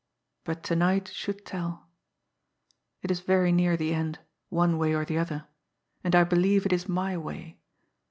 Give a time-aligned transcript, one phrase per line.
[0.45, 1.87] But to night should tell.
[3.03, 4.17] It is very near the end
[4.49, 5.45] one way or the other
[6.03, 7.59] and I believe it is my way.